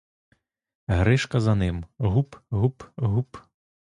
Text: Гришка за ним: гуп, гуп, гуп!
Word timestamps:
Гришка 0.87 1.39
за 1.41 1.55
ним: 1.61 1.83
гуп, 1.99 2.39
гуп, 2.61 2.89
гуп! 3.13 3.37